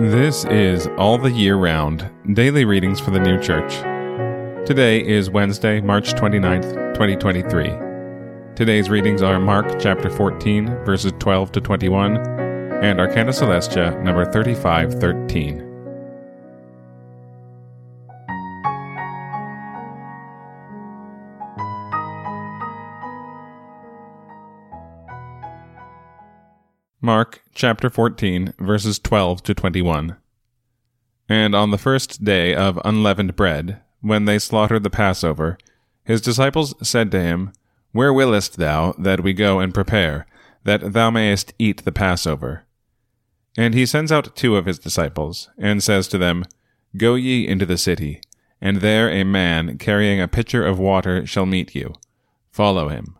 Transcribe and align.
This 0.00 0.46
is 0.46 0.86
All 0.96 1.18
the 1.18 1.30
Year 1.30 1.56
Round 1.56 2.10
Daily 2.32 2.64
Readings 2.64 2.98
for 2.98 3.10
the 3.10 3.20
New 3.20 3.38
Church. 3.38 3.74
Today 4.66 5.06
is 5.06 5.28
Wednesday, 5.28 5.82
March 5.82 6.14
29th, 6.14 6.94
2023. 6.94 8.54
Today's 8.56 8.88
readings 8.88 9.20
are 9.20 9.38
Mark 9.38 9.78
chapter 9.78 10.08
14, 10.08 10.68
verses 10.86 11.12
12 11.18 11.52
to 11.52 11.60
21, 11.60 12.16
and 12.82 12.98
Arcana 12.98 13.30
Coelestia 13.30 14.02
number 14.02 14.24
3513. 14.24 15.69
Mark 27.10 27.42
chapter 27.56 27.90
14, 27.90 28.54
verses 28.60 29.00
12 29.00 29.42
to 29.42 29.52
21. 29.52 30.16
And 31.28 31.56
on 31.56 31.72
the 31.72 31.76
first 31.76 32.22
day 32.22 32.54
of 32.54 32.80
unleavened 32.84 33.34
bread, 33.34 33.80
when 34.00 34.26
they 34.26 34.38
slaughtered 34.38 34.84
the 34.84 34.90
Passover, 34.90 35.58
his 36.04 36.20
disciples 36.20 36.72
said 36.88 37.10
to 37.10 37.20
him, 37.20 37.52
Where 37.90 38.12
willest 38.12 38.58
thou 38.58 38.94
that 38.96 39.24
we 39.24 39.32
go 39.32 39.58
and 39.58 39.74
prepare, 39.74 40.28
that 40.62 40.92
thou 40.92 41.10
mayest 41.10 41.52
eat 41.58 41.84
the 41.84 41.90
Passover? 41.90 42.64
And 43.56 43.74
he 43.74 43.86
sends 43.86 44.12
out 44.12 44.36
two 44.36 44.54
of 44.54 44.66
his 44.66 44.78
disciples, 44.78 45.50
and 45.58 45.82
says 45.82 46.06
to 46.08 46.16
them, 46.18 46.44
Go 46.96 47.16
ye 47.16 47.44
into 47.44 47.66
the 47.66 47.76
city, 47.76 48.20
and 48.60 48.76
there 48.76 49.10
a 49.10 49.24
man 49.24 49.78
carrying 49.78 50.20
a 50.20 50.28
pitcher 50.28 50.64
of 50.64 50.78
water 50.78 51.26
shall 51.26 51.44
meet 51.44 51.74
you. 51.74 51.92
Follow 52.52 52.88
him. 52.88 53.18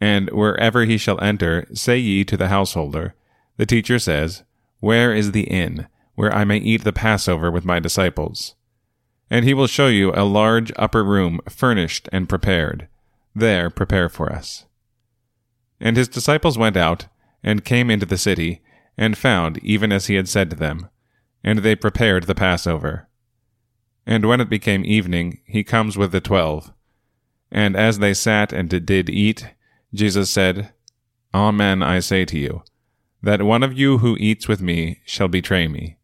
And 0.00 0.30
wherever 0.30 0.84
he 0.84 0.96
shall 0.96 1.20
enter, 1.20 1.66
say 1.74 1.98
ye 1.98 2.24
to 2.24 2.36
the 2.36 2.48
householder, 2.48 3.14
The 3.58 3.66
teacher 3.66 3.98
says, 3.98 4.42
Where 4.80 5.12
is 5.12 5.32
the 5.32 5.44
inn, 5.44 5.86
where 6.14 6.34
I 6.34 6.44
may 6.44 6.56
eat 6.56 6.84
the 6.84 6.92
Passover 6.92 7.50
with 7.50 7.66
my 7.66 7.80
disciples? 7.80 8.54
And 9.30 9.44
he 9.44 9.54
will 9.54 9.66
show 9.66 9.88
you 9.88 10.12
a 10.14 10.24
large 10.24 10.72
upper 10.76 11.04
room 11.04 11.40
furnished 11.48 12.08
and 12.12 12.28
prepared. 12.28 12.88
There 13.34 13.70
prepare 13.70 14.08
for 14.08 14.32
us. 14.32 14.64
And 15.78 15.96
his 15.96 16.08
disciples 16.08 16.58
went 16.58 16.76
out, 16.76 17.06
and 17.42 17.64
came 17.64 17.90
into 17.90 18.06
the 18.06 18.18
city, 18.18 18.60
and 18.98 19.16
found 19.16 19.58
even 19.58 19.92
as 19.92 20.06
he 20.06 20.16
had 20.16 20.28
said 20.28 20.50
to 20.50 20.56
them, 20.56 20.88
and 21.44 21.60
they 21.60 21.74
prepared 21.74 22.24
the 22.24 22.34
Passover. 22.34 23.08
And 24.06 24.26
when 24.26 24.40
it 24.40 24.50
became 24.50 24.84
evening, 24.84 25.40
he 25.44 25.62
comes 25.62 25.96
with 25.96 26.12
the 26.12 26.20
twelve. 26.20 26.72
And 27.50 27.76
as 27.76 27.98
they 27.98 28.14
sat 28.14 28.52
and 28.52 28.68
did 28.68 29.08
eat, 29.08 29.46
Jesus 29.92 30.30
said, 30.30 30.72
Amen, 31.34 31.82
I 31.82 32.00
say 32.00 32.24
to 32.24 32.38
you, 32.38 32.62
that 33.22 33.42
one 33.42 33.62
of 33.62 33.76
you 33.76 33.98
who 33.98 34.16
eats 34.18 34.48
with 34.48 34.60
me 34.60 35.00
shall 35.04 35.28
betray 35.28 35.68
me. 35.68 35.98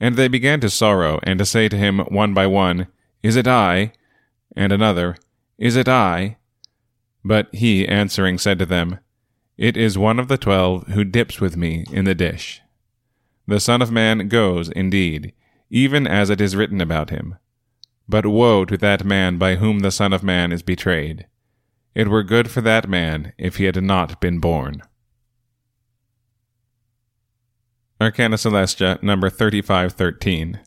And 0.00 0.16
they 0.16 0.28
began 0.28 0.60
to 0.60 0.70
sorrow, 0.70 1.20
and 1.22 1.38
to 1.38 1.46
say 1.46 1.68
to 1.68 1.76
him 1.76 2.00
one 2.00 2.34
by 2.34 2.46
one, 2.46 2.88
Is 3.22 3.36
it 3.36 3.46
I? 3.46 3.92
And 4.56 4.72
another, 4.72 5.16
Is 5.58 5.76
it 5.76 5.88
I? 5.88 6.38
But 7.24 7.52
he, 7.52 7.88
answering, 7.88 8.38
said 8.38 8.58
to 8.60 8.66
them, 8.66 9.00
It 9.56 9.76
is 9.76 9.98
one 9.98 10.18
of 10.18 10.28
the 10.28 10.38
twelve 10.38 10.86
who 10.88 11.02
dips 11.02 11.40
with 11.40 11.56
me 11.56 11.84
in 11.90 12.04
the 12.04 12.14
dish. 12.14 12.60
The 13.48 13.60
Son 13.60 13.80
of 13.80 13.90
Man 13.90 14.28
goes, 14.28 14.68
indeed, 14.70 15.32
even 15.70 16.06
as 16.06 16.30
it 16.30 16.40
is 16.40 16.56
written 16.56 16.80
about 16.80 17.10
him. 17.10 17.36
But 18.08 18.26
woe 18.26 18.64
to 18.64 18.76
that 18.78 19.04
man 19.04 19.38
by 19.38 19.56
whom 19.56 19.80
the 19.80 19.90
Son 19.90 20.12
of 20.12 20.22
Man 20.22 20.52
is 20.52 20.62
betrayed. 20.62 21.26
It 21.96 22.08
were 22.08 22.22
good 22.22 22.50
for 22.50 22.60
that 22.60 22.90
man 22.90 23.32
if 23.38 23.56
he 23.56 23.64
had 23.64 23.82
not 23.82 24.20
been 24.20 24.38
born. 24.38 24.82
Arcana 27.98 28.36
Coelestia 28.36 28.98
number 29.02 29.30
3513. 29.30 30.60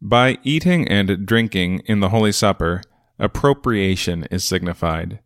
By 0.00 0.38
eating 0.44 0.86
and 0.86 1.26
drinking 1.26 1.80
in 1.86 1.98
the 1.98 2.10
Holy 2.10 2.30
Supper, 2.30 2.82
appropriation 3.18 4.28
is 4.30 4.44
signified. 4.44 5.18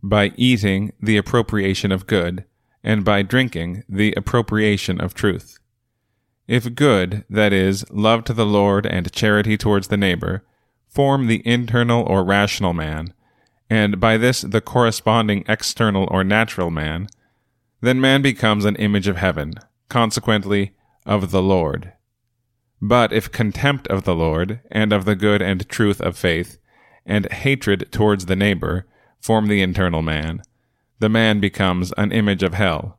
By 0.00 0.30
eating, 0.36 0.92
the 1.02 1.16
appropriation 1.16 1.90
of 1.90 2.06
good, 2.06 2.44
and 2.84 3.04
by 3.04 3.22
drinking, 3.22 3.82
the 3.88 4.14
appropriation 4.16 5.00
of 5.00 5.12
truth. 5.12 5.58
If 6.46 6.76
good, 6.76 7.24
that 7.28 7.52
is, 7.52 7.84
love 7.90 8.22
to 8.24 8.32
the 8.32 8.46
Lord 8.46 8.86
and 8.86 9.10
charity 9.10 9.56
towards 9.56 9.88
the 9.88 9.96
neighbor, 9.96 10.44
form 10.86 11.26
the 11.26 11.44
internal 11.44 12.04
or 12.04 12.22
rational 12.22 12.72
man, 12.72 13.12
and 13.72 13.98
by 13.98 14.18
this 14.18 14.42
the 14.42 14.60
corresponding 14.60 15.46
external 15.48 16.06
or 16.10 16.22
natural 16.22 16.70
man, 16.70 17.08
then 17.80 17.98
man 17.98 18.20
becomes 18.20 18.66
an 18.66 18.76
image 18.76 19.08
of 19.08 19.16
heaven, 19.16 19.54
consequently, 19.88 20.74
of 21.06 21.30
the 21.30 21.40
Lord. 21.40 21.94
But 22.82 23.14
if 23.14 23.32
contempt 23.32 23.88
of 23.88 24.04
the 24.04 24.14
Lord, 24.14 24.60
and 24.70 24.92
of 24.92 25.06
the 25.06 25.16
good 25.16 25.40
and 25.40 25.66
truth 25.70 26.02
of 26.02 26.18
faith, 26.18 26.58
and 27.06 27.32
hatred 27.32 27.88
towards 27.90 28.26
the 28.26 28.36
neighbor, 28.36 28.86
form 29.22 29.46
the 29.46 29.62
internal 29.62 30.02
man, 30.02 30.42
the 30.98 31.08
man 31.08 31.40
becomes 31.40 31.94
an 31.96 32.12
image 32.12 32.42
of 32.42 32.52
hell, 32.52 32.98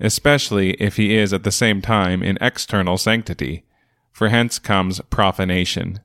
especially 0.00 0.70
if 0.80 0.96
he 0.96 1.14
is 1.14 1.34
at 1.34 1.42
the 1.42 1.52
same 1.52 1.82
time 1.82 2.22
in 2.22 2.38
external 2.40 2.96
sanctity, 2.96 3.66
for 4.10 4.30
hence 4.30 4.58
comes 4.58 5.02
profanation. 5.10 6.00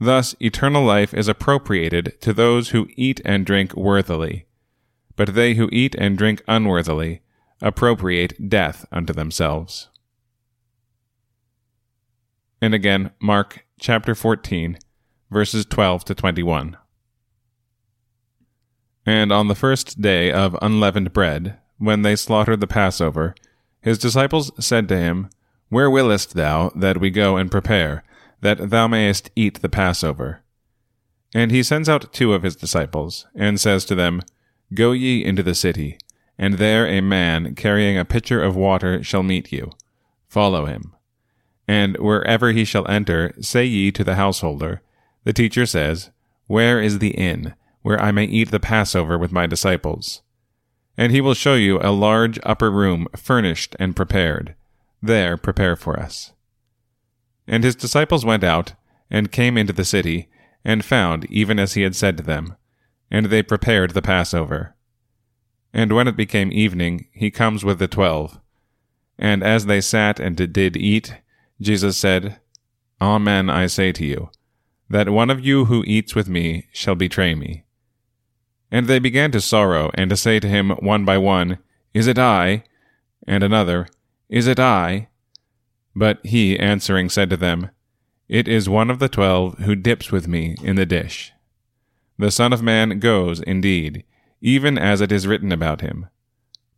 Thus, 0.00 0.34
eternal 0.40 0.82
life 0.82 1.12
is 1.12 1.28
appropriated 1.28 2.18
to 2.22 2.32
those 2.32 2.70
who 2.70 2.88
eat 2.96 3.20
and 3.22 3.44
drink 3.44 3.76
worthily, 3.76 4.46
but 5.14 5.34
they 5.34 5.54
who 5.54 5.68
eat 5.70 5.94
and 5.98 6.16
drink 6.16 6.42
unworthily 6.48 7.20
appropriate 7.60 8.48
death 8.48 8.86
unto 8.90 9.12
themselves. 9.12 9.90
And 12.62 12.72
again, 12.72 13.10
Mark 13.20 13.66
chapter 13.78 14.14
14, 14.14 14.78
verses 15.30 15.66
12 15.66 16.06
to 16.06 16.14
21. 16.14 16.78
And 19.04 19.32
on 19.32 19.48
the 19.48 19.54
first 19.54 20.00
day 20.00 20.32
of 20.32 20.56
unleavened 20.62 21.12
bread, 21.12 21.58
when 21.76 22.02
they 22.02 22.16
slaughtered 22.16 22.60
the 22.60 22.66
Passover, 22.66 23.34
his 23.82 23.98
disciples 23.98 24.50
said 24.58 24.88
to 24.88 24.96
him, 24.98 25.28
Where 25.68 25.90
willest 25.90 26.34
thou 26.34 26.70
that 26.74 27.00
we 27.00 27.10
go 27.10 27.36
and 27.36 27.50
prepare? 27.50 28.02
That 28.40 28.70
thou 28.70 28.88
mayest 28.88 29.30
eat 29.36 29.60
the 29.60 29.68
Passover. 29.68 30.42
And 31.34 31.50
he 31.50 31.62
sends 31.62 31.88
out 31.88 32.12
two 32.12 32.32
of 32.32 32.42
his 32.42 32.56
disciples, 32.56 33.26
and 33.34 33.60
says 33.60 33.84
to 33.86 33.94
them, 33.94 34.22
Go 34.74 34.92
ye 34.92 35.24
into 35.24 35.42
the 35.42 35.54
city, 35.54 35.98
and 36.38 36.54
there 36.54 36.86
a 36.86 37.00
man 37.00 37.54
carrying 37.54 37.98
a 37.98 38.04
pitcher 38.04 38.42
of 38.42 38.56
water 38.56 39.02
shall 39.02 39.22
meet 39.22 39.52
you. 39.52 39.70
Follow 40.28 40.66
him. 40.66 40.94
And 41.68 41.96
wherever 41.98 42.50
he 42.50 42.64
shall 42.64 42.88
enter, 42.88 43.32
say 43.40 43.64
ye 43.64 43.92
to 43.92 44.02
the 44.02 44.16
householder, 44.16 44.82
The 45.24 45.32
teacher 45.32 45.66
says, 45.66 46.10
Where 46.46 46.80
is 46.80 46.98
the 46.98 47.10
inn, 47.10 47.54
where 47.82 48.00
I 48.00 48.10
may 48.10 48.24
eat 48.24 48.50
the 48.50 48.58
Passover 48.58 49.18
with 49.18 49.32
my 49.32 49.46
disciples? 49.46 50.22
And 50.96 51.12
he 51.12 51.20
will 51.20 51.34
show 51.34 51.54
you 51.54 51.78
a 51.80 51.92
large 51.92 52.38
upper 52.42 52.70
room 52.70 53.06
furnished 53.16 53.76
and 53.78 53.94
prepared. 53.94 54.54
There 55.02 55.36
prepare 55.36 55.76
for 55.76 55.98
us. 55.98 56.32
And 57.50 57.64
his 57.64 57.74
disciples 57.74 58.24
went 58.24 58.44
out, 58.44 58.74
and 59.10 59.32
came 59.32 59.58
into 59.58 59.72
the 59.72 59.84
city, 59.84 60.28
and 60.64 60.84
found 60.84 61.24
even 61.24 61.58
as 61.58 61.74
he 61.74 61.82
had 61.82 61.96
said 61.96 62.16
to 62.16 62.22
them. 62.22 62.54
And 63.10 63.26
they 63.26 63.42
prepared 63.42 63.90
the 63.90 64.00
Passover. 64.00 64.76
And 65.72 65.92
when 65.92 66.06
it 66.06 66.16
became 66.16 66.52
evening, 66.52 67.08
he 67.12 67.32
comes 67.32 67.64
with 67.64 67.80
the 67.80 67.88
twelve. 67.88 68.38
And 69.18 69.42
as 69.42 69.66
they 69.66 69.80
sat 69.80 70.20
and 70.20 70.36
did 70.36 70.76
eat, 70.76 71.16
Jesus 71.60 71.96
said, 71.96 72.38
Amen, 73.02 73.50
I 73.50 73.66
say 73.66 73.90
to 73.92 74.06
you, 74.06 74.30
that 74.88 75.10
one 75.10 75.28
of 75.28 75.44
you 75.44 75.64
who 75.64 75.82
eats 75.88 76.14
with 76.14 76.28
me 76.28 76.68
shall 76.72 76.94
betray 76.94 77.34
me. 77.34 77.64
And 78.70 78.86
they 78.86 79.00
began 79.00 79.32
to 79.32 79.40
sorrow, 79.40 79.90
and 79.94 80.08
to 80.10 80.16
say 80.16 80.38
to 80.38 80.48
him 80.48 80.70
one 80.70 81.04
by 81.04 81.18
one, 81.18 81.58
Is 81.92 82.06
it 82.06 82.18
I? 82.18 82.62
And 83.26 83.42
another, 83.42 83.88
Is 84.28 84.46
it 84.46 84.60
I? 84.60 85.08
But 85.94 86.24
he, 86.24 86.58
answering, 86.58 87.08
said 87.08 87.30
to 87.30 87.36
them, 87.36 87.70
It 88.28 88.46
is 88.46 88.68
one 88.68 88.90
of 88.90 88.98
the 88.98 89.08
twelve 89.08 89.58
who 89.60 89.74
dips 89.74 90.12
with 90.12 90.28
me 90.28 90.56
in 90.62 90.76
the 90.76 90.86
dish. 90.86 91.32
The 92.18 92.30
Son 92.30 92.52
of 92.52 92.62
Man 92.62 92.98
goes, 92.98 93.40
indeed, 93.40 94.04
even 94.40 94.78
as 94.78 95.00
it 95.00 95.10
is 95.10 95.26
written 95.26 95.52
about 95.52 95.80
him. 95.80 96.06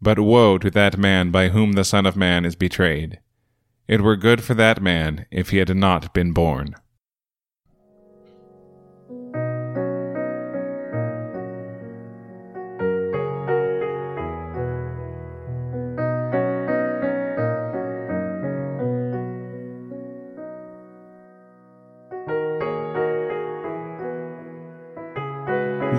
But 0.00 0.19
woe 0.19 0.59
to 0.59 0.70
that 0.70 0.99
man 0.99 1.31
by 1.31 1.49
whom 1.49 1.73
the 1.73 1.85
Son 1.85 2.06
of 2.06 2.17
Man 2.17 2.44
is 2.44 2.56
betrayed. 2.56 3.20
It 3.87 4.00
were 4.00 4.17
good 4.17 4.43
for 4.43 4.55
that 4.55 4.82
man 4.82 5.26
if 5.31 5.50
he 5.50 5.59
had 5.59 5.75
not 5.76 6.14
been 6.14 6.32
born. 6.32 6.75